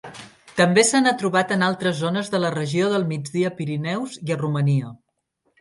També 0.59 0.85
se 0.91 1.01
n'ha 1.03 1.13
trobat 1.23 1.53
en 1.57 1.65
altres 1.67 2.01
zones 2.05 2.33
de 2.37 2.41
la 2.45 2.51
regió 2.57 2.89
del 2.95 3.07
Migdia-Pirineus 3.15 4.21
i 4.29 4.37
a 4.39 4.43
Romania. 4.45 4.91